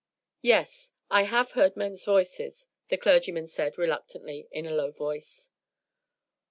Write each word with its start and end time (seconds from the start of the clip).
"Yes, 0.41 0.93
I 1.11 1.25
have 1.29 1.51
heard 1.51 1.77
men's 1.77 2.05
voices," 2.05 2.65
the 2.87 2.97
clergyman 2.97 3.45
said 3.47 3.77
reluctantly, 3.77 4.47
in 4.51 4.65
a 4.65 4.71
low 4.71 4.89
voice. 4.89 5.51